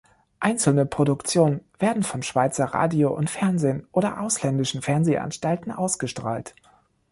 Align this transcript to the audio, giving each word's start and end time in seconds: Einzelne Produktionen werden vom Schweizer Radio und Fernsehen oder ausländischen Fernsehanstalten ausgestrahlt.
Einzelne 0.39 0.87
Produktionen 0.87 1.59
werden 1.77 2.01
vom 2.01 2.23
Schweizer 2.23 2.65
Radio 2.65 3.13
und 3.15 3.29
Fernsehen 3.29 3.85
oder 3.91 4.19
ausländischen 4.21 4.81
Fernsehanstalten 4.81 5.71
ausgestrahlt. 5.71 6.55